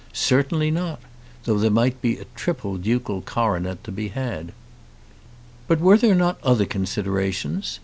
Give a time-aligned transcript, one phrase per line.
[0.13, 0.99] Certainly not,
[1.43, 4.51] though there might be a triple ducal coronet to be had.
[5.67, 7.79] But were there not other considerations?